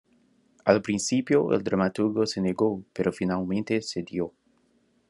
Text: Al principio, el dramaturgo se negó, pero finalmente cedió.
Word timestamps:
Al 0.65 0.81
principio, 0.81 1.53
el 1.53 1.61
dramaturgo 1.63 2.25
se 2.25 2.41
negó, 2.41 2.81
pero 2.91 3.11
finalmente 3.13 3.83
cedió. 3.83 4.33